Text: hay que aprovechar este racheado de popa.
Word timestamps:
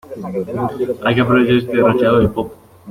hay 1.03 1.13
que 1.15 1.21
aprovechar 1.21 1.55
este 1.57 1.77
racheado 1.79 2.17
de 2.21 2.27
popa. 2.29 2.55